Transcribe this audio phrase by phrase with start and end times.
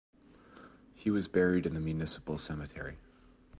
[0.95, 2.97] He was buried in the municipal cemetery.